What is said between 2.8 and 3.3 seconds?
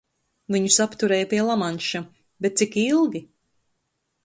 ilgi?